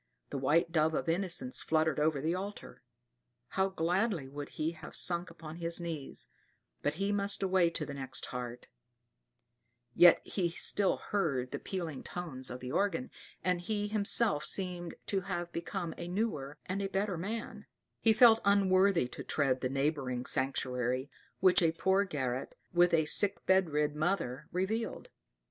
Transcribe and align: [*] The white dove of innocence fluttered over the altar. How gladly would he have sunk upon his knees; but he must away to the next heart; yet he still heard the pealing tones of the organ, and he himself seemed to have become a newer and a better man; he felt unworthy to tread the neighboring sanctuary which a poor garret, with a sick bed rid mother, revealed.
[*] 0.17 0.29
The 0.31 0.39
white 0.39 0.71
dove 0.71 0.95
of 0.95 1.07
innocence 1.07 1.61
fluttered 1.61 1.99
over 1.99 2.21
the 2.21 2.33
altar. 2.33 2.81
How 3.49 3.69
gladly 3.69 4.27
would 4.27 4.49
he 4.57 4.71
have 4.71 4.95
sunk 4.95 5.29
upon 5.29 5.57
his 5.57 5.79
knees; 5.79 6.25
but 6.81 6.95
he 6.95 7.11
must 7.11 7.43
away 7.43 7.69
to 7.69 7.85
the 7.85 7.93
next 7.93 8.25
heart; 8.25 8.65
yet 9.93 10.19
he 10.23 10.49
still 10.49 10.97
heard 10.97 11.51
the 11.51 11.59
pealing 11.59 12.01
tones 12.01 12.49
of 12.49 12.61
the 12.61 12.71
organ, 12.71 13.11
and 13.43 13.61
he 13.61 13.87
himself 13.89 14.43
seemed 14.43 14.95
to 15.05 15.21
have 15.21 15.51
become 15.51 15.93
a 15.99 16.07
newer 16.07 16.57
and 16.65 16.81
a 16.81 16.89
better 16.89 17.15
man; 17.15 17.67
he 18.01 18.11
felt 18.11 18.41
unworthy 18.43 19.07
to 19.09 19.23
tread 19.23 19.61
the 19.61 19.69
neighboring 19.69 20.25
sanctuary 20.25 21.11
which 21.41 21.61
a 21.61 21.73
poor 21.73 22.05
garret, 22.05 22.55
with 22.73 22.91
a 22.91 23.05
sick 23.05 23.45
bed 23.45 23.69
rid 23.69 23.95
mother, 23.95 24.47
revealed. 24.51 25.09